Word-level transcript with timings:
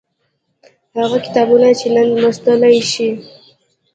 هغه 0.99 1.17
کتابونه 1.25 1.67
چې 1.79 1.87
نن 1.95 2.07
لوستلای 2.21 2.77
شئ 2.91 3.11